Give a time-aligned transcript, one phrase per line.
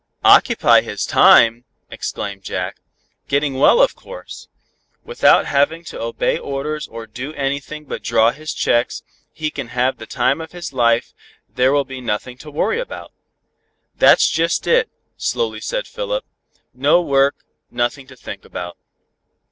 [0.25, 2.77] "Occupy his time!" exclaimed Jack,
[3.27, 4.47] "getting well of course.
[5.03, 9.97] Without having to obey orders or do anything but draw his checks, he can have
[9.99, 11.13] the time of his life,
[11.47, 13.11] there will be nothing to worry about."
[13.95, 16.25] "That's just it," slowly said Philip.
[16.73, 17.35] "No work,
[17.69, 18.79] nothing to think about."